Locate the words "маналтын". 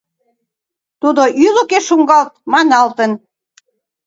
2.53-3.11